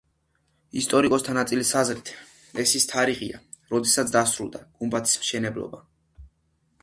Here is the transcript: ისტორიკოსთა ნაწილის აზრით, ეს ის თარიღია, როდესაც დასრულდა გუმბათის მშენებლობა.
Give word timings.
ისტორიკოსთა 0.79 1.33
ნაწილის 1.37 1.73
აზრით, 1.81 2.09
ეს 2.63 2.73
ის 2.79 2.89
თარიღია, 2.93 3.41
როდესაც 3.75 4.15
დასრულდა 4.15 4.65
გუმბათის 4.79 5.15
მშენებლობა. 5.25 5.83